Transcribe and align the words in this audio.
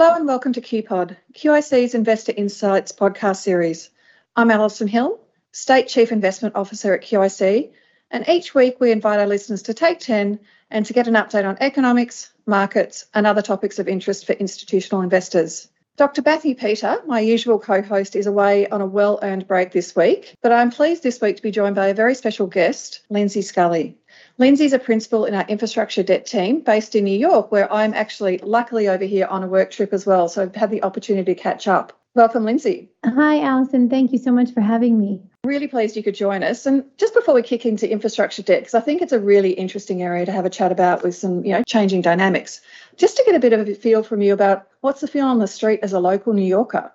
Hello 0.00 0.14
and 0.14 0.26
welcome 0.26 0.54
to 0.54 0.62
QPod, 0.62 1.14
QIC's 1.34 1.94
Investor 1.94 2.32
Insights 2.34 2.90
podcast 2.90 3.36
series. 3.36 3.90
I'm 4.34 4.50
Alison 4.50 4.88
Hill, 4.88 5.20
State 5.52 5.88
Chief 5.88 6.10
Investment 6.10 6.56
Officer 6.56 6.94
at 6.94 7.02
QIC, 7.02 7.70
and 8.10 8.26
each 8.26 8.54
week 8.54 8.80
we 8.80 8.92
invite 8.92 9.20
our 9.20 9.26
listeners 9.26 9.60
to 9.64 9.74
take 9.74 9.98
10 10.00 10.40
and 10.70 10.86
to 10.86 10.94
get 10.94 11.06
an 11.06 11.16
update 11.16 11.46
on 11.46 11.58
economics, 11.60 12.32
markets, 12.46 13.04
and 13.12 13.26
other 13.26 13.42
topics 13.42 13.78
of 13.78 13.88
interest 13.88 14.24
for 14.24 14.32
institutional 14.32 15.02
investors. 15.02 15.68
Dr. 15.98 16.22
Matthew 16.24 16.54
Peter, 16.54 16.96
my 17.06 17.20
usual 17.20 17.58
co 17.58 17.82
host, 17.82 18.16
is 18.16 18.26
away 18.26 18.66
on 18.68 18.80
a 18.80 18.86
well 18.86 19.18
earned 19.22 19.46
break 19.46 19.70
this 19.70 19.94
week, 19.94 20.34
but 20.40 20.50
I'm 20.50 20.70
pleased 20.70 21.02
this 21.02 21.20
week 21.20 21.36
to 21.36 21.42
be 21.42 21.50
joined 21.50 21.76
by 21.76 21.88
a 21.88 21.94
very 21.94 22.14
special 22.14 22.46
guest, 22.46 23.02
Lindsay 23.10 23.42
Scully. 23.42 23.98
Lindsay's 24.40 24.72
a 24.72 24.78
principal 24.78 25.26
in 25.26 25.34
our 25.34 25.44
infrastructure 25.48 26.02
debt 26.02 26.24
team 26.24 26.60
based 26.60 26.96
in 26.96 27.04
New 27.04 27.18
York, 27.18 27.52
where 27.52 27.70
I'm 27.70 27.92
actually 27.92 28.38
luckily 28.38 28.88
over 28.88 29.04
here 29.04 29.26
on 29.26 29.42
a 29.42 29.46
work 29.46 29.70
trip 29.70 29.92
as 29.92 30.06
well. 30.06 30.30
So 30.30 30.40
I've 30.40 30.56
had 30.56 30.70
the 30.70 30.82
opportunity 30.82 31.34
to 31.34 31.38
catch 31.38 31.68
up. 31.68 31.92
Welcome, 32.14 32.46
Lindsay. 32.46 32.88
Hi, 33.04 33.42
Alison. 33.42 33.90
Thank 33.90 34.12
you 34.12 34.18
so 34.18 34.32
much 34.32 34.52
for 34.52 34.62
having 34.62 34.98
me. 34.98 35.20
Really 35.44 35.68
pleased 35.68 35.94
you 35.94 36.02
could 36.02 36.14
join 36.14 36.42
us. 36.42 36.64
And 36.64 36.84
just 36.96 37.12
before 37.12 37.34
we 37.34 37.42
kick 37.42 37.66
into 37.66 37.90
infrastructure 37.90 38.42
debt, 38.42 38.60
because 38.60 38.72
I 38.72 38.80
think 38.80 39.02
it's 39.02 39.12
a 39.12 39.20
really 39.20 39.50
interesting 39.50 40.00
area 40.00 40.24
to 40.24 40.32
have 40.32 40.46
a 40.46 40.50
chat 40.50 40.72
about 40.72 41.02
with 41.02 41.14
some, 41.14 41.44
you 41.44 41.52
know, 41.52 41.62
changing 41.64 42.00
dynamics, 42.00 42.62
just 42.96 43.18
to 43.18 43.24
get 43.26 43.34
a 43.34 43.40
bit 43.40 43.52
of 43.52 43.68
a 43.68 43.74
feel 43.74 44.02
from 44.02 44.22
you 44.22 44.32
about 44.32 44.68
what's 44.80 45.02
the 45.02 45.06
feel 45.06 45.26
on 45.26 45.38
the 45.38 45.48
street 45.48 45.80
as 45.82 45.92
a 45.92 46.00
local 46.00 46.32
New 46.32 46.46
Yorker. 46.46 46.90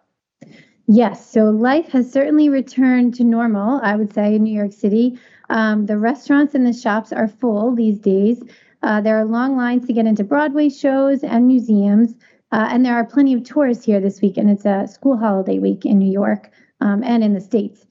Yes, 0.87 1.31
so 1.31 1.51
life 1.51 1.89
has 1.89 2.11
certainly 2.11 2.49
returned 2.49 3.13
to 3.15 3.23
normal, 3.23 3.79
I 3.83 3.95
would 3.95 4.13
say, 4.13 4.33
in 4.33 4.43
New 4.43 4.53
York 4.55 4.73
City. 4.73 5.19
Um, 5.49 5.85
the 5.85 5.97
restaurants 5.97 6.55
and 6.55 6.65
the 6.65 6.73
shops 6.73 7.11
are 7.13 7.27
full 7.27 7.75
these 7.75 7.99
days. 7.99 8.41
Uh, 8.83 9.01
there 9.01 9.17
are 9.17 9.25
long 9.25 9.57
lines 9.57 9.87
to 9.87 9.93
get 9.93 10.05
into 10.05 10.23
Broadway 10.23 10.69
shows 10.69 11.23
and 11.23 11.47
museums. 11.47 12.15
Uh, 12.51 12.67
and 12.69 12.85
there 12.85 12.95
are 12.95 13.05
plenty 13.05 13.33
of 13.33 13.43
tourists 13.43 13.83
here 13.83 13.99
this 13.99 14.21
week, 14.21 14.37
and 14.37 14.49
it's 14.49 14.65
a 14.65 14.87
school 14.87 15.17
holiday 15.17 15.59
week 15.59 15.85
in 15.85 15.97
New 15.97 16.11
York 16.11 16.51
um, 16.79 17.03
and 17.03 17.23
in 17.23 17.33
the 17.33 17.41
States. 17.41 17.85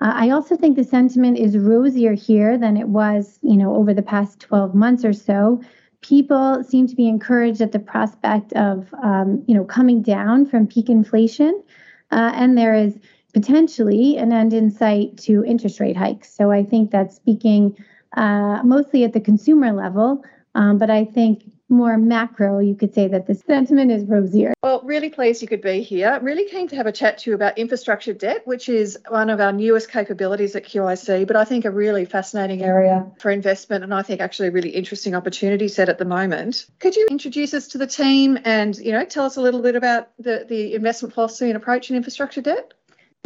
Uh, 0.00 0.12
I 0.14 0.30
also 0.30 0.56
think 0.56 0.76
the 0.76 0.84
sentiment 0.84 1.38
is 1.38 1.56
rosier 1.56 2.12
here 2.12 2.56
than 2.58 2.76
it 2.76 2.88
was, 2.88 3.38
you 3.42 3.56
know, 3.56 3.74
over 3.74 3.94
the 3.94 4.02
past 4.02 4.40
12 4.40 4.74
months 4.74 5.04
or 5.04 5.12
so. 5.12 5.60
People 6.02 6.62
seem 6.62 6.86
to 6.86 6.94
be 6.94 7.08
encouraged 7.08 7.60
at 7.60 7.72
the 7.72 7.78
prospect 7.78 8.52
of, 8.52 8.92
um, 9.02 9.42
you 9.46 9.54
know, 9.54 9.64
coming 9.64 10.02
down 10.02 10.46
from 10.46 10.66
peak 10.66 10.88
inflation, 10.88 11.62
uh, 12.10 12.32
and 12.34 12.56
there 12.56 12.74
is 12.74 12.98
potentially 13.36 14.16
an 14.16 14.32
end 14.32 14.54
in 14.54 14.70
sight 14.70 15.18
to 15.18 15.44
interest 15.44 15.78
rate 15.78 15.94
hikes. 15.94 16.34
So 16.34 16.50
I 16.50 16.64
think 16.64 16.90
that's 16.90 17.16
speaking 17.16 17.76
uh, 18.16 18.62
mostly 18.64 19.04
at 19.04 19.12
the 19.12 19.20
consumer 19.20 19.74
level, 19.74 20.24
um, 20.54 20.78
but 20.78 20.88
I 20.88 21.04
think 21.04 21.42
more 21.68 21.98
macro, 21.98 22.60
you 22.60 22.74
could 22.74 22.94
say 22.94 23.08
that 23.08 23.26
the 23.26 23.34
sentiment 23.34 23.90
is 23.90 24.04
rosier. 24.04 24.54
Well, 24.62 24.80
really 24.84 25.10
pleased 25.10 25.42
you 25.42 25.48
could 25.48 25.60
be 25.60 25.82
here. 25.82 26.18
Really 26.22 26.48
keen 26.48 26.66
to 26.68 26.76
have 26.76 26.86
a 26.86 26.92
chat 26.92 27.18
to 27.18 27.30
you 27.30 27.34
about 27.34 27.58
infrastructure 27.58 28.14
debt, 28.14 28.46
which 28.46 28.70
is 28.70 28.96
one 29.08 29.28
of 29.28 29.38
our 29.38 29.52
newest 29.52 29.90
capabilities 29.90 30.56
at 30.56 30.64
QIC, 30.64 31.26
but 31.26 31.36
I 31.36 31.44
think 31.44 31.66
a 31.66 31.70
really 31.70 32.06
fascinating 32.06 32.62
area 32.62 33.04
for 33.18 33.30
investment 33.30 33.84
and 33.84 33.92
I 33.92 34.00
think 34.00 34.22
actually 34.22 34.48
a 34.48 34.52
really 34.52 34.70
interesting 34.70 35.14
opportunity 35.14 35.68
set 35.68 35.90
at 35.90 35.98
the 35.98 36.06
moment. 36.06 36.64
Could 36.78 36.96
you 36.96 37.06
introduce 37.10 37.52
us 37.52 37.68
to 37.68 37.76
the 37.76 37.86
team 37.86 38.38
and, 38.46 38.74
you 38.78 38.92
know, 38.92 39.04
tell 39.04 39.26
us 39.26 39.36
a 39.36 39.42
little 39.42 39.60
bit 39.60 39.76
about 39.76 40.08
the, 40.18 40.46
the 40.48 40.74
investment 40.74 41.12
philosophy 41.12 41.50
and 41.50 41.56
approach 41.58 41.90
in 41.90 41.96
infrastructure 41.96 42.40
debt? 42.40 42.72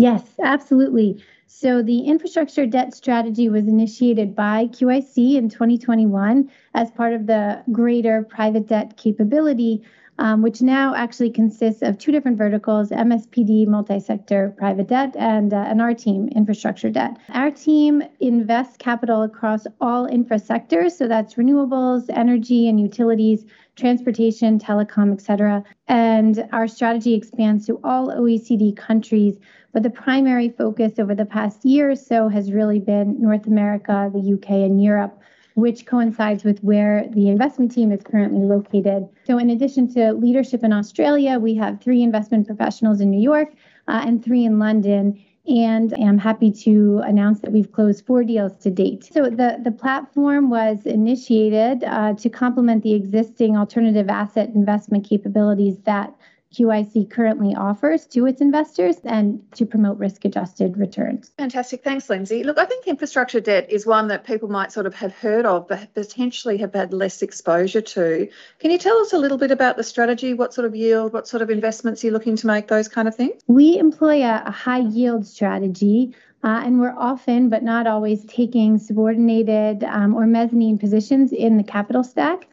Yes, 0.00 0.24
absolutely. 0.42 1.22
So 1.46 1.82
the 1.82 1.98
infrastructure 2.06 2.64
debt 2.64 2.94
strategy 2.94 3.50
was 3.50 3.68
initiated 3.68 4.34
by 4.34 4.68
QIC 4.68 5.34
in 5.34 5.50
2021 5.50 6.50
as 6.72 6.90
part 6.90 7.12
of 7.12 7.26
the 7.26 7.62
greater 7.70 8.22
private 8.22 8.66
debt 8.66 8.96
capability, 8.96 9.82
um, 10.18 10.40
which 10.40 10.62
now 10.62 10.94
actually 10.94 11.28
consists 11.28 11.82
of 11.82 11.98
two 11.98 12.12
different 12.12 12.38
verticals 12.38 12.88
MSPD, 12.88 13.66
multi 13.66 14.00
sector 14.00 14.54
private 14.56 14.88
debt, 14.88 15.14
and, 15.18 15.52
uh, 15.52 15.66
and 15.68 15.82
our 15.82 15.92
team, 15.92 16.28
infrastructure 16.28 16.88
debt. 16.88 17.18
Our 17.34 17.50
team 17.50 18.02
invests 18.20 18.78
capital 18.78 19.20
across 19.20 19.66
all 19.82 20.06
infra 20.06 20.38
sectors, 20.38 20.96
so 20.96 21.08
that's 21.08 21.34
renewables, 21.34 22.06
energy, 22.08 22.70
and 22.70 22.80
utilities 22.80 23.44
transportation, 23.80 24.58
telecom, 24.58 25.12
et 25.12 25.20
cetera. 25.20 25.64
And 25.88 26.46
our 26.52 26.68
strategy 26.68 27.14
expands 27.14 27.66
to 27.66 27.80
all 27.82 28.08
OECD 28.08 28.76
countries. 28.76 29.38
But 29.72 29.82
the 29.82 29.90
primary 29.90 30.50
focus 30.50 30.98
over 30.98 31.14
the 31.14 31.24
past 31.24 31.64
year 31.64 31.90
or 31.90 31.96
so 31.96 32.28
has 32.28 32.52
really 32.52 32.78
been 32.80 33.20
North 33.20 33.46
America, 33.46 34.10
the 34.12 34.34
UK, 34.34 34.50
and 34.50 34.82
Europe, 34.82 35.18
which 35.54 35.86
coincides 35.86 36.44
with 36.44 36.62
where 36.62 37.06
the 37.12 37.28
investment 37.28 37.72
team 37.72 37.90
is 37.92 38.02
currently 38.02 38.42
located. 38.42 39.08
So, 39.24 39.38
in 39.38 39.50
addition 39.50 39.92
to 39.94 40.12
leadership 40.12 40.62
in 40.62 40.72
Australia, 40.72 41.38
we 41.38 41.54
have 41.56 41.80
three 41.80 42.02
investment 42.02 42.46
professionals 42.46 43.00
in 43.00 43.10
New 43.10 43.20
York 43.20 43.48
uh, 43.88 44.02
and 44.04 44.24
three 44.24 44.44
in 44.44 44.58
London 44.58 45.20
and 45.46 45.94
I'm 45.94 46.18
happy 46.18 46.50
to 46.52 47.00
announce 47.04 47.40
that 47.40 47.52
we've 47.52 47.72
closed 47.72 48.04
four 48.06 48.24
deals 48.24 48.56
to 48.58 48.70
date. 48.70 49.04
So 49.04 49.24
the, 49.24 49.58
the 49.62 49.72
platform 49.72 50.50
was 50.50 50.84
initiated 50.84 51.84
uh, 51.84 52.14
to 52.14 52.28
complement 52.28 52.82
the 52.82 52.94
existing 52.94 53.56
alternative 53.56 54.08
asset 54.08 54.50
investment 54.54 55.08
capabilities 55.08 55.78
that 55.84 56.14
QIC 56.54 57.10
currently 57.10 57.54
offers 57.54 58.06
to 58.06 58.26
its 58.26 58.40
investors 58.40 58.96
and 59.04 59.40
to 59.52 59.64
promote 59.64 59.98
risk 59.98 60.24
adjusted 60.24 60.76
returns. 60.76 61.30
Fantastic. 61.38 61.84
Thanks, 61.84 62.10
Lindsay. 62.10 62.42
Look, 62.42 62.58
I 62.58 62.64
think 62.64 62.86
infrastructure 62.86 63.40
debt 63.40 63.70
is 63.70 63.86
one 63.86 64.08
that 64.08 64.24
people 64.24 64.48
might 64.48 64.72
sort 64.72 64.86
of 64.86 64.94
have 64.94 65.14
heard 65.14 65.46
of, 65.46 65.68
but 65.68 65.94
potentially 65.94 66.58
have 66.58 66.74
had 66.74 66.92
less 66.92 67.22
exposure 67.22 67.80
to. 67.80 68.28
Can 68.58 68.70
you 68.70 68.78
tell 68.78 68.98
us 68.98 69.12
a 69.12 69.18
little 69.18 69.38
bit 69.38 69.52
about 69.52 69.76
the 69.76 69.84
strategy? 69.84 70.34
What 70.34 70.52
sort 70.52 70.66
of 70.66 70.74
yield, 70.74 71.12
what 71.12 71.28
sort 71.28 71.42
of 71.42 71.50
investments 71.50 72.02
you're 72.02 72.12
looking 72.12 72.36
to 72.36 72.46
make, 72.46 72.66
those 72.66 72.88
kind 72.88 73.06
of 73.06 73.14
things? 73.14 73.40
We 73.46 73.78
employ 73.78 74.22
a, 74.24 74.42
a 74.46 74.50
high 74.50 74.80
yield 74.80 75.26
strategy. 75.26 76.14
Uh, 76.42 76.62
and 76.64 76.80
we're 76.80 76.94
often, 76.96 77.50
but 77.50 77.62
not 77.62 77.86
always, 77.86 78.24
taking 78.24 78.78
subordinated 78.78 79.84
um, 79.84 80.14
or 80.14 80.26
mezzanine 80.26 80.78
positions 80.78 81.32
in 81.32 81.58
the 81.58 81.62
capital 81.62 82.02
stack. 82.02 82.48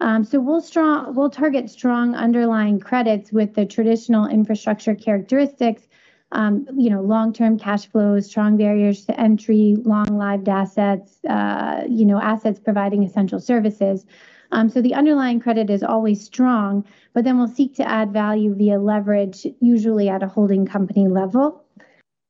Um, 0.00 0.24
so 0.24 0.40
we'll 0.40 0.60
strong 0.60 1.14
we'll 1.14 1.30
target 1.30 1.70
strong 1.70 2.14
underlying 2.14 2.78
credits 2.78 3.32
with 3.32 3.54
the 3.54 3.66
traditional 3.66 4.26
infrastructure 4.26 4.94
characteristics. 4.94 5.82
Um, 6.30 6.66
you 6.76 6.90
know, 6.90 7.00
long-term 7.00 7.58
cash 7.58 7.86
flows, 7.86 8.26
strong 8.26 8.58
barriers 8.58 9.06
to 9.06 9.18
entry, 9.18 9.76
long-lived 9.84 10.48
assets. 10.48 11.24
Uh, 11.24 11.84
you 11.88 12.04
know, 12.04 12.20
assets 12.20 12.60
providing 12.60 13.02
essential 13.02 13.40
services. 13.40 14.04
Um, 14.52 14.68
so 14.68 14.80
the 14.80 14.94
underlying 14.94 15.40
credit 15.40 15.70
is 15.70 15.82
always 15.82 16.24
strong, 16.24 16.84
but 17.12 17.24
then 17.24 17.38
we'll 17.38 17.48
seek 17.48 17.74
to 17.76 17.88
add 17.88 18.12
value 18.12 18.54
via 18.54 18.78
leverage, 18.78 19.46
usually 19.60 20.08
at 20.08 20.22
a 20.22 20.28
holding 20.28 20.66
company 20.66 21.06
level. 21.08 21.64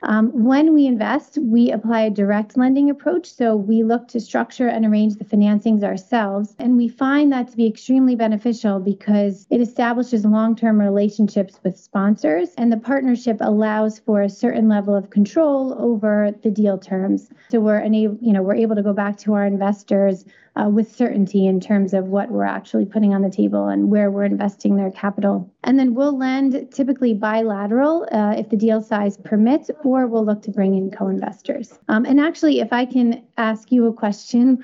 Um, 0.02 0.30
when 0.44 0.74
we 0.74 0.86
invest, 0.86 1.38
we 1.38 1.70
apply 1.70 2.02
a 2.02 2.10
direct 2.10 2.56
lending 2.56 2.88
approach. 2.90 3.32
So 3.32 3.56
we 3.56 3.82
look 3.82 4.08
to 4.08 4.20
structure 4.20 4.68
and 4.68 4.86
arrange 4.86 5.16
the 5.16 5.24
financings 5.24 5.82
ourselves. 5.82 6.54
And 6.58 6.76
we 6.76 6.88
find 6.88 7.32
that 7.32 7.48
to 7.48 7.56
be 7.56 7.66
extremely 7.66 8.14
beneficial 8.14 8.78
because 8.78 9.46
it 9.50 9.60
establishes 9.60 10.24
long 10.24 10.54
term 10.54 10.80
relationships 10.80 11.58
with 11.64 11.76
sponsors. 11.76 12.50
And 12.56 12.72
the 12.72 12.76
partnership 12.76 13.38
allows 13.40 13.98
for 13.98 14.22
a 14.22 14.30
certain 14.30 14.68
level 14.68 14.94
of 14.94 15.10
control 15.10 15.74
over 15.78 16.32
the 16.42 16.50
deal 16.50 16.78
terms. 16.78 17.30
So 17.50 17.60
we're, 17.60 17.84
you 17.84 18.18
know, 18.20 18.42
we're 18.42 18.54
able 18.54 18.76
to 18.76 18.82
go 18.82 18.92
back 18.92 19.16
to 19.18 19.34
our 19.34 19.46
investors 19.46 20.24
uh, 20.58 20.68
with 20.68 20.94
certainty 20.94 21.46
in 21.46 21.60
terms 21.60 21.94
of 21.94 22.06
what 22.06 22.30
we're 22.30 22.44
actually 22.44 22.84
putting 22.84 23.14
on 23.14 23.22
the 23.22 23.30
table 23.30 23.68
and 23.68 23.90
where 23.90 24.10
we're 24.10 24.24
investing 24.24 24.76
their 24.76 24.90
capital. 24.90 25.50
And 25.64 25.78
then 25.78 25.94
we'll 25.94 26.16
lend 26.18 26.72
typically 26.72 27.14
bilateral 27.14 28.08
uh, 28.10 28.34
if 28.36 28.48
the 28.48 28.56
deal 28.56 28.82
size 28.82 29.16
permits, 29.16 29.70
or 29.84 30.06
we'll 30.06 30.24
look 30.24 30.42
to 30.42 30.50
bring 30.50 30.74
in 30.74 30.90
co 30.90 31.08
investors. 31.08 31.78
Um, 31.88 32.04
and 32.04 32.20
actually, 32.20 32.60
if 32.60 32.72
I 32.72 32.84
can 32.84 33.22
ask 33.36 33.70
you 33.70 33.86
a 33.86 33.92
question. 33.92 34.62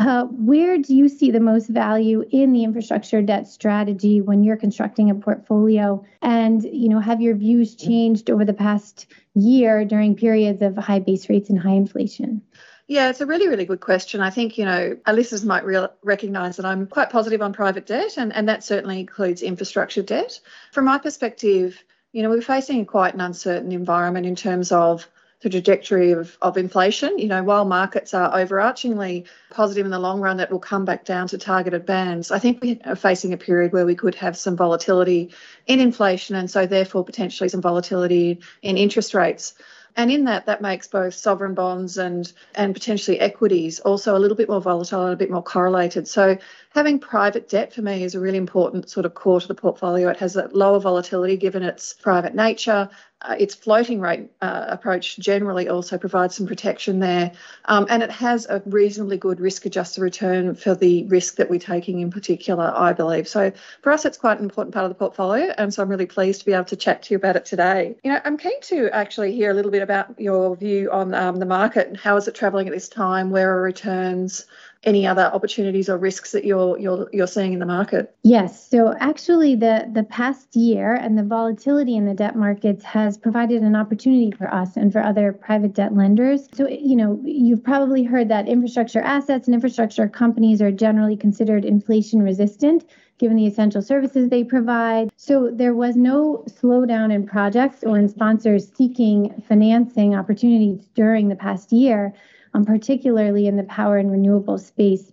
Uh, 0.00 0.26
where 0.26 0.78
do 0.78 0.94
you 0.94 1.08
see 1.08 1.32
the 1.32 1.40
most 1.40 1.68
value 1.68 2.24
in 2.30 2.52
the 2.52 2.62
infrastructure 2.62 3.20
debt 3.20 3.48
strategy 3.48 4.20
when 4.20 4.44
you're 4.44 4.56
constructing 4.56 5.10
a 5.10 5.14
portfolio? 5.16 6.04
And 6.22 6.62
you 6.62 6.88
know, 6.88 7.00
have 7.00 7.20
your 7.20 7.34
views 7.34 7.74
changed 7.74 8.30
over 8.30 8.44
the 8.44 8.52
past 8.52 9.08
year 9.34 9.84
during 9.84 10.14
periods 10.14 10.62
of 10.62 10.76
high 10.76 11.00
base 11.00 11.28
rates 11.28 11.50
and 11.50 11.58
high 11.58 11.72
inflation? 11.72 12.42
Yeah, 12.90 13.10
it's 13.10 13.20
a 13.20 13.26
really, 13.26 13.48
really 13.48 13.66
good 13.66 13.80
question. 13.80 14.22
I 14.22 14.30
think, 14.30 14.56
you 14.56 14.64
know, 14.64 14.96
our 15.06 15.12
listeners 15.12 15.44
might 15.44 15.66
real, 15.66 15.92
recognise 16.02 16.56
that 16.56 16.64
I'm 16.64 16.86
quite 16.86 17.10
positive 17.10 17.42
on 17.42 17.52
private 17.52 17.84
debt, 17.84 18.16
and, 18.16 18.34
and 18.34 18.48
that 18.48 18.64
certainly 18.64 18.98
includes 18.98 19.42
infrastructure 19.42 20.02
debt. 20.02 20.40
From 20.72 20.86
my 20.86 20.96
perspective, 20.96 21.84
you 22.12 22.22
know, 22.22 22.30
we're 22.30 22.40
facing 22.40 22.86
quite 22.86 23.12
an 23.12 23.20
uncertain 23.20 23.72
environment 23.72 24.24
in 24.24 24.34
terms 24.34 24.72
of 24.72 25.06
the 25.42 25.50
trajectory 25.50 26.12
of, 26.12 26.38
of 26.40 26.56
inflation. 26.56 27.18
You 27.18 27.28
know, 27.28 27.42
while 27.42 27.66
markets 27.66 28.14
are 28.14 28.32
overarchingly 28.32 29.26
positive 29.50 29.84
in 29.84 29.92
the 29.92 29.98
long 29.98 30.22
run, 30.22 30.38
that 30.38 30.50
will 30.50 30.58
come 30.58 30.86
back 30.86 31.04
down 31.04 31.28
to 31.28 31.36
targeted 31.36 31.84
bands. 31.84 32.30
I 32.30 32.38
think 32.38 32.62
we 32.62 32.80
are 32.86 32.96
facing 32.96 33.34
a 33.34 33.36
period 33.36 33.74
where 33.74 33.84
we 33.84 33.96
could 33.96 34.14
have 34.14 34.34
some 34.34 34.56
volatility 34.56 35.30
in 35.66 35.78
inflation 35.78 36.36
and 36.36 36.50
so 36.50 36.64
therefore 36.64 37.04
potentially 37.04 37.50
some 37.50 37.60
volatility 37.60 38.40
in 38.62 38.78
interest 38.78 39.12
rates. 39.12 39.54
And 39.98 40.12
in 40.12 40.26
that, 40.26 40.46
that 40.46 40.62
makes 40.62 40.86
both 40.86 41.12
sovereign 41.12 41.54
bonds 41.54 41.98
and, 41.98 42.32
and 42.54 42.72
potentially 42.72 43.18
equities 43.18 43.80
also 43.80 44.16
a 44.16 44.20
little 44.20 44.36
bit 44.36 44.48
more 44.48 44.60
volatile 44.60 45.06
and 45.06 45.12
a 45.12 45.16
bit 45.16 45.28
more 45.28 45.42
correlated. 45.42 46.06
So 46.06 46.38
having 46.70 47.00
private 47.00 47.48
debt 47.48 47.72
for 47.72 47.82
me 47.82 48.04
is 48.04 48.14
a 48.14 48.20
really 48.20 48.38
important 48.38 48.88
sort 48.88 49.06
of 49.06 49.14
core 49.14 49.40
to 49.40 49.48
the 49.48 49.56
portfolio. 49.56 50.08
It 50.08 50.18
has 50.18 50.36
a 50.36 50.48
lower 50.52 50.78
volatility 50.78 51.36
given 51.36 51.64
its 51.64 51.94
private 51.94 52.36
nature. 52.36 52.88
Uh, 53.20 53.34
its 53.38 53.54
floating 53.54 54.00
rate 54.00 54.30
uh, 54.42 54.66
approach 54.68 55.18
generally 55.18 55.68
also 55.68 55.98
provides 55.98 56.36
some 56.36 56.46
protection 56.46 57.00
there. 57.00 57.32
Um, 57.64 57.86
and 57.90 58.02
it 58.02 58.10
has 58.12 58.46
a 58.46 58.62
reasonably 58.64 59.16
good 59.16 59.40
risk 59.40 59.66
adjusted 59.66 60.02
return 60.02 60.54
for 60.54 60.74
the 60.74 61.04
risk 61.04 61.36
that 61.36 61.50
we're 61.50 61.58
taking 61.58 61.98
in 61.98 62.12
particular, 62.12 62.72
I 62.74 62.92
believe. 62.92 63.26
So 63.26 63.52
for 63.82 63.90
us, 63.90 64.04
it's 64.04 64.18
quite 64.18 64.38
an 64.38 64.44
important 64.44 64.72
part 64.72 64.84
of 64.84 64.90
the 64.90 64.94
portfolio. 64.94 65.52
And 65.58 65.74
so 65.74 65.82
I'm 65.82 65.88
really 65.88 66.06
pleased 66.06 66.40
to 66.40 66.46
be 66.46 66.52
able 66.52 66.66
to 66.66 66.76
chat 66.76 67.02
to 67.04 67.14
you 67.14 67.16
about 67.16 67.34
it 67.34 67.44
today. 67.44 67.96
You 68.04 68.12
know, 68.12 68.20
I'm 68.24 68.36
keen 68.36 68.60
to 68.62 68.88
actually 68.90 69.34
hear 69.34 69.50
a 69.50 69.54
little 69.54 69.72
bit 69.72 69.82
about 69.82 70.18
your 70.20 70.54
view 70.56 70.90
on 70.92 71.12
um, 71.12 71.36
the 71.36 71.46
market 71.46 71.88
and 71.88 71.96
how 71.96 72.16
is 72.16 72.28
it 72.28 72.36
travelling 72.36 72.68
at 72.68 72.74
this 72.74 72.88
time? 72.88 73.30
Where 73.30 73.56
are 73.56 73.62
returns? 73.62 74.46
Any 74.84 75.06
other 75.06 75.22
opportunities 75.22 75.88
or 75.88 75.98
risks 75.98 76.32
that 76.32 76.44
you're 76.44 76.78
you're 76.78 77.08
you're 77.12 77.26
seeing 77.26 77.52
in 77.52 77.58
the 77.58 77.66
market? 77.66 78.14
Yes. 78.22 78.68
So 78.68 78.94
actually 79.00 79.56
the 79.56 79.88
the 79.92 80.04
past 80.04 80.54
year 80.54 80.94
and 80.94 81.18
the 81.18 81.24
volatility 81.24 81.96
in 81.96 82.06
the 82.06 82.14
debt 82.14 82.36
markets 82.36 82.84
has 82.84 83.18
provided 83.18 83.62
an 83.62 83.74
opportunity 83.74 84.30
for 84.30 84.52
us 84.52 84.76
and 84.76 84.92
for 84.92 85.02
other 85.02 85.32
private 85.32 85.74
debt 85.74 85.94
lenders. 85.94 86.48
So 86.54 86.68
you 86.68 86.96
know, 86.96 87.20
you've 87.24 87.64
probably 87.64 88.04
heard 88.04 88.28
that 88.28 88.48
infrastructure 88.48 89.00
assets 89.00 89.48
and 89.48 89.54
infrastructure 89.54 90.08
companies 90.08 90.62
are 90.62 90.72
generally 90.72 91.16
considered 91.16 91.64
inflation 91.64 92.22
resistant 92.22 92.84
given 93.18 93.36
the 93.36 93.46
essential 93.46 93.82
services 93.82 94.28
they 94.28 94.44
provide. 94.44 95.10
So 95.16 95.50
there 95.52 95.74
was 95.74 95.96
no 95.96 96.44
slowdown 96.48 97.12
in 97.12 97.26
projects 97.26 97.82
or 97.82 97.98
in 97.98 98.08
sponsors 98.08 98.70
seeking 98.72 99.42
financing 99.48 100.14
opportunities 100.14 100.86
during 100.94 101.26
the 101.26 101.34
past 101.34 101.72
year 101.72 102.14
um, 102.58 102.64
particularly 102.64 103.46
in 103.46 103.56
the 103.56 103.62
power 103.64 103.98
and 103.98 104.10
renewable 104.10 104.58
space. 104.58 105.12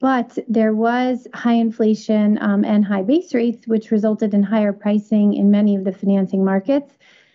But 0.00 0.38
there 0.48 0.74
was 0.74 1.26
high 1.34 1.54
inflation 1.54 2.38
um, 2.40 2.64
and 2.64 2.84
high 2.84 3.02
base 3.02 3.34
rates, 3.34 3.66
which 3.66 3.90
resulted 3.90 4.34
in 4.34 4.42
higher 4.42 4.72
pricing 4.72 5.34
in 5.34 5.50
many 5.50 5.76
of 5.76 5.84
the 5.84 5.92
financing 5.92 6.44
markets. 6.44 6.94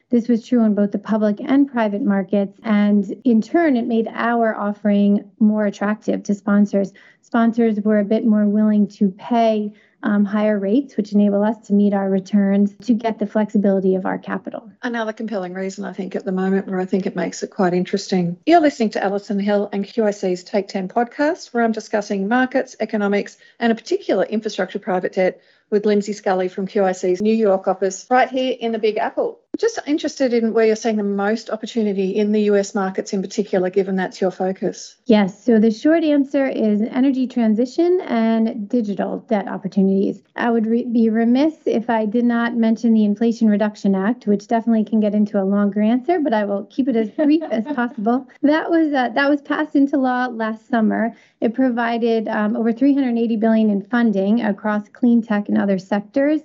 This 0.10 0.28
was 0.28 0.46
true 0.46 0.64
in 0.64 0.76
both 0.76 0.92
the 0.92 1.00
public 1.00 1.40
and 1.40 1.72
private 1.72 2.02
markets. 2.02 2.60
And 2.64 3.16
in 3.24 3.42
turn, 3.42 3.78
it 3.78 3.88
made 3.88 4.10
our 4.14 4.56
offering 4.56 5.30
more 5.40 5.66
attractive 5.66 6.24
to 6.24 6.34
sponsors. 6.36 6.92
Sponsors 7.22 7.80
were 7.82 8.00
a 8.00 8.04
bit 8.06 8.26
more 8.26 8.48
willing 8.48 8.88
to 8.90 9.10
pay 9.10 9.72
um, 10.04 10.26
higher 10.26 10.58
rates, 10.58 10.98
which 10.98 11.14
enable 11.14 11.44
us 11.44 11.58
to 11.68 11.74
meet 11.74 11.94
our 11.94 12.10
returns 12.10 12.74
to 12.86 12.94
get 12.94 13.20
the 13.20 13.28
flexibility 13.28 13.96
of 13.96 14.06
our 14.06 14.18
capital. 14.18 14.72
Another 14.82 15.14
compelling 15.14 15.54
reason, 15.54 15.86
I 15.86 15.94
think, 15.94 16.16
at 16.16 16.26
the 16.26 16.32
moment 16.32 16.68
where 16.68 16.80
I 16.80 16.86
think 16.86 17.06
it 17.06 17.16
makes 17.16 17.44
it 17.44 17.52
quite 17.52 17.74
interesting. 17.74 18.38
You're 18.46 18.62
listening 18.62 18.92
to 18.92 19.04
Alison 19.04 19.40
Hill 19.40 19.70
and 19.72 19.86
QIC's 19.86 20.44
Take 20.44 20.68
10 20.68 20.88
podcast, 20.88 21.54
where 21.54 21.64
I'm 21.64 21.72
discussing 21.72 22.28
markets, 22.28 22.76
economics, 22.80 23.38
and 23.60 23.72
a 23.72 23.76
particular 23.76 24.24
infrastructure 24.24 24.80
private 24.80 25.14
debt 25.14 25.42
with 25.70 25.86
Lindsay 25.86 26.14
Scully 26.14 26.50
from 26.50 26.68
QIC's 26.68 27.22
New 27.22 27.34
York 27.34 27.68
office 27.68 28.06
right 28.10 28.30
here 28.30 28.56
in 28.60 28.74
the 28.74 28.80
Big 28.80 28.98
Apple. 28.98 29.40
Just 29.62 29.78
interested 29.86 30.34
in 30.34 30.54
where 30.54 30.66
you're 30.66 30.76
seeing 30.76 30.96
the 30.96 31.04
most 31.04 31.52
opportunity 31.52 32.16
in 32.16 32.32
the 32.32 32.42
US 32.50 32.74
markets 32.74 33.14
in 33.14 33.22
particular, 33.22 33.70
given 33.70 33.96
that's 33.96 34.20
your 34.20 34.32
focus. 34.32 34.96
Yes. 35.06 35.46
So 35.46 35.60
the 35.60 35.70
short 35.70 36.04
answer 36.04 36.48
is 36.48 36.82
energy 36.82 37.28
transition 37.28 38.02
and 38.08 38.68
digital 38.68 39.20
debt 39.30 39.48
opportunities. 39.48 40.24
I 40.36 40.50
would 40.50 40.66
re- 40.66 40.86
be 40.86 41.12
remiss 41.12 41.54
if 41.68 41.92
I 41.92 42.08
did 42.08 42.26
not 42.26 42.56
mention 42.56 42.96
the 42.96 43.06
Inflation 43.06 43.50
Reduction 43.50 43.94
Act, 43.94 44.26
which 44.26 44.48
definitely 44.48 44.84
can 44.84 45.00
get 45.00 45.14
into 45.14 45.40
a 45.40 45.46
longer 45.46 45.80
answer, 45.80 46.20
but 46.20 46.34
I 46.34 46.44
will 46.44 46.64
keep 46.72 46.88
it 46.88 46.96
as 46.96 47.12
brief 47.12 47.44
as 47.44 47.64
possible. 47.76 48.28
That 48.42 48.72
was 48.72 48.92
uh, 48.96 49.10
that 49.10 49.30
was 49.30 49.44
passed 49.44 49.76
into 49.76 49.96
law 49.96 50.26
last 50.26 50.68
summer. 50.70 51.16
It 51.40 51.54
provided 51.54 52.28
um, 52.28 52.56
over 52.56 52.74
380 52.74 53.36
billion 53.36 53.70
in 53.70 53.84
funding 53.84 54.42
across 54.42 54.90
clean 54.90 55.22
tech 55.22 55.50
and 55.50 55.58
other 55.60 55.78
sectors 55.78 56.42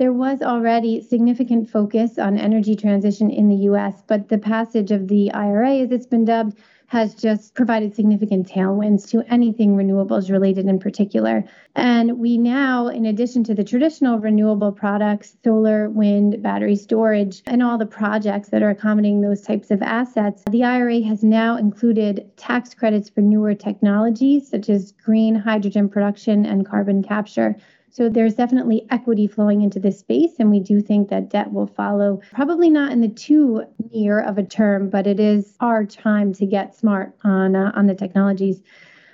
there 0.00 0.14
was 0.14 0.40
already 0.40 1.02
significant 1.02 1.68
focus 1.68 2.18
on 2.18 2.38
energy 2.38 2.74
transition 2.74 3.28
in 3.28 3.50
the 3.50 3.68
US, 3.68 4.02
but 4.06 4.30
the 4.30 4.38
passage 4.38 4.90
of 4.90 5.08
the 5.08 5.30
IRA, 5.30 5.74
as 5.74 5.92
it's 5.92 6.06
been 6.06 6.24
dubbed, 6.24 6.56
has 6.86 7.14
just 7.14 7.54
provided 7.54 7.94
significant 7.94 8.48
tailwinds 8.48 9.06
to 9.10 9.22
anything 9.30 9.76
renewables 9.76 10.30
related 10.30 10.64
in 10.64 10.78
particular. 10.78 11.44
And 11.76 12.18
we 12.18 12.38
now, 12.38 12.88
in 12.88 13.04
addition 13.04 13.44
to 13.44 13.54
the 13.54 13.62
traditional 13.62 14.18
renewable 14.18 14.72
products, 14.72 15.36
solar, 15.44 15.90
wind, 15.90 16.42
battery 16.42 16.76
storage, 16.76 17.42
and 17.44 17.62
all 17.62 17.76
the 17.76 17.84
projects 17.84 18.48
that 18.48 18.62
are 18.62 18.70
accommodating 18.70 19.20
those 19.20 19.42
types 19.42 19.70
of 19.70 19.82
assets, 19.82 20.42
the 20.50 20.64
IRA 20.64 21.02
has 21.02 21.22
now 21.22 21.58
included 21.58 22.30
tax 22.38 22.72
credits 22.72 23.10
for 23.10 23.20
newer 23.20 23.54
technologies 23.54 24.48
such 24.48 24.70
as 24.70 24.92
green 24.92 25.34
hydrogen 25.34 25.90
production 25.90 26.46
and 26.46 26.66
carbon 26.66 27.02
capture. 27.02 27.54
So 27.92 28.08
there's 28.08 28.34
definitely 28.34 28.86
equity 28.90 29.26
flowing 29.26 29.62
into 29.62 29.80
this 29.80 29.98
space, 29.98 30.34
and 30.38 30.48
we 30.48 30.60
do 30.60 30.80
think 30.80 31.08
that 31.08 31.28
debt 31.28 31.52
will 31.52 31.66
follow. 31.66 32.20
Probably 32.32 32.70
not 32.70 32.92
in 32.92 33.00
the 33.00 33.08
too 33.08 33.64
near 33.92 34.20
of 34.20 34.38
a 34.38 34.44
term, 34.44 34.88
but 34.88 35.08
it 35.08 35.18
is 35.18 35.56
our 35.60 35.84
time 35.84 36.32
to 36.34 36.46
get 36.46 36.74
smart 36.74 37.14
on 37.24 37.56
uh, 37.56 37.72
on 37.74 37.86
the 37.86 37.94
technologies. 37.94 38.62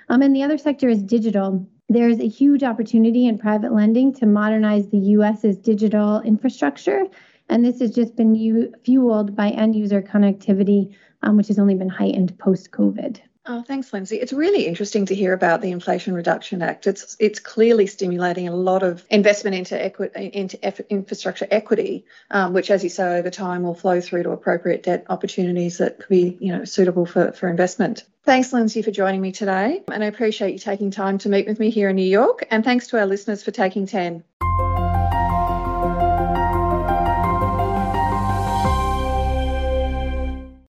Um, 0.09 0.21
and 0.21 0.35
the 0.35 0.43
other 0.43 0.59
sector 0.59 0.87
is 0.87 1.01
digital. 1.01 1.65
There's 1.89 2.19
a 2.19 2.27
huge 2.27 2.63
opportunity 2.63 3.25
in 3.25 3.39
private 3.39 3.73
lending 3.73 4.13
to 4.15 4.27
modernize 4.27 4.89
the 4.89 4.99
U.S.'s 4.99 5.57
digital 5.57 6.21
infrastructure, 6.21 7.05
and 7.49 7.65
this 7.65 7.79
has 7.79 7.91
just 7.91 8.15
been 8.15 8.35
u- 8.35 8.71
fueled 8.83 9.35
by 9.35 9.49
end 9.49 9.75
user 9.75 10.03
connectivity, 10.03 10.93
um, 11.23 11.35
which 11.35 11.47
has 11.47 11.57
only 11.57 11.75
been 11.75 11.89
heightened 11.89 12.37
post 12.37 12.71
COVID. 12.71 13.21
Oh, 13.49 13.61
thanks, 13.61 13.93
Lindsay. 13.93 14.17
It's 14.17 14.33
really 14.33 14.67
interesting 14.67 15.05
to 15.05 15.15
hear 15.15 15.31
about 15.31 15.61
the 15.61 15.71
Inflation 15.71 16.13
Reduction 16.13 16.61
Act. 16.61 16.85
It's 16.85 17.15
it's 17.17 17.39
clearly 17.39 17.87
stimulating 17.87 18.49
a 18.49 18.55
lot 18.55 18.83
of 18.83 19.05
investment 19.09 19.55
into 19.55 19.81
equity, 19.81 20.27
into 20.33 20.59
infrastructure 20.89 21.47
equity, 21.49 22.05
um, 22.29 22.51
which, 22.53 22.69
as 22.69 22.83
you 22.83 22.89
say, 22.89 23.17
over 23.17 23.29
time 23.29 23.63
will 23.63 23.73
flow 23.73 24.01
through 24.01 24.23
to 24.23 24.31
appropriate 24.31 24.83
debt 24.83 25.05
opportunities 25.09 25.77
that 25.77 25.99
could 25.99 26.09
be, 26.09 26.37
you 26.41 26.51
know, 26.51 26.65
suitable 26.65 27.05
for, 27.05 27.31
for 27.31 27.47
investment. 27.47 28.03
Thanks, 28.25 28.51
Lindsay, 28.51 28.81
for 28.81 28.91
joining 28.91 29.21
me 29.21 29.31
today, 29.31 29.81
and 29.89 30.03
I 30.03 30.07
appreciate 30.07 30.51
you 30.51 30.59
taking 30.59 30.91
time 30.91 31.17
to 31.19 31.29
meet 31.29 31.47
with 31.47 31.57
me 31.57 31.69
here 31.69 31.87
in 31.89 31.95
New 31.95 32.03
York. 32.03 32.45
And 32.51 32.65
thanks 32.65 32.87
to 32.87 32.99
our 32.99 33.05
listeners 33.05 33.43
for 33.43 33.51
taking 33.51 33.85
ten. 33.85 34.25